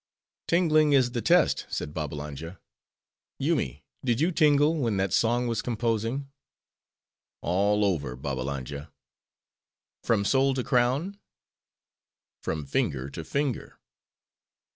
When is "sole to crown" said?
10.25-11.19